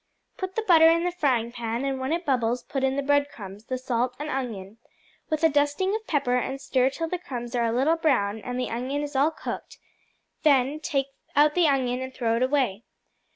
Put 0.35 0.55
the 0.55 0.63
butter 0.63 0.89
in 0.89 1.03
the 1.03 1.11
frying 1.11 1.51
pan, 1.51 1.85
and 1.85 1.99
when 1.99 2.11
it 2.11 2.25
bubbles 2.25 2.63
put 2.63 2.83
in 2.83 2.95
the 2.95 3.03
bread 3.03 3.29
crumbs, 3.29 3.65
the 3.65 3.77
salt 3.77 4.15
and 4.17 4.29
onion, 4.31 4.79
with 5.29 5.43
a 5.43 5.47
dusting 5.47 5.93
of 5.95 6.07
pepper, 6.07 6.37
and 6.37 6.59
stir 6.59 6.89
till 6.89 7.07
the 7.07 7.19
crumbs 7.19 7.53
are 7.53 7.65
a 7.65 7.71
little 7.71 7.97
brown 7.97 8.39
and 8.39 8.59
the 8.59 8.71
onion 8.71 9.03
is 9.03 9.15
all 9.15 9.29
cooked; 9.29 9.77
then 10.41 10.79
take 10.79 11.09
out 11.35 11.53
the 11.53 11.67
onion 11.67 12.01
and 12.01 12.15
throw 12.15 12.35
it 12.35 12.41
away. 12.41 12.83